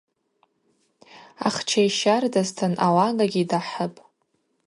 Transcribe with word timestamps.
Ахча 1.47 1.81
йщардазтын, 1.87 2.73
алагагьи 2.85 3.43
дахӏыпӏ. 3.49 3.99